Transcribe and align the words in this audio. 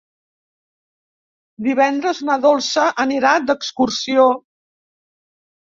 Divendres 1.67 2.23
na 2.31 2.39
Dolça 2.47 2.87
anirà 3.05 3.37
d'excursió. 3.47 4.29